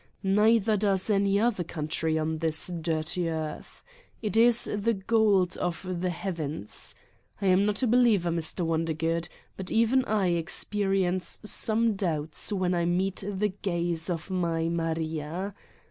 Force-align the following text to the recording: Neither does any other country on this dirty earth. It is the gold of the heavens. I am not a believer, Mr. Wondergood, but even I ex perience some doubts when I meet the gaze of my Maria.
Neither 0.23 0.77
does 0.77 1.11
any 1.11 1.39
other 1.39 1.63
country 1.63 2.17
on 2.17 2.39
this 2.39 2.65
dirty 2.69 3.29
earth. 3.29 3.83
It 4.19 4.35
is 4.35 4.63
the 4.75 4.95
gold 4.95 5.55
of 5.57 5.85
the 6.01 6.09
heavens. 6.09 6.95
I 7.39 7.45
am 7.45 7.67
not 7.67 7.83
a 7.83 7.87
believer, 7.87 8.31
Mr. 8.31 8.65
Wondergood, 8.65 9.29
but 9.57 9.69
even 9.69 10.03
I 10.05 10.31
ex 10.33 10.63
perience 10.63 11.45
some 11.47 11.93
doubts 11.93 12.51
when 12.51 12.73
I 12.73 12.85
meet 12.85 13.17
the 13.17 13.49
gaze 13.49 14.09
of 14.09 14.31
my 14.31 14.69
Maria. 14.69 15.53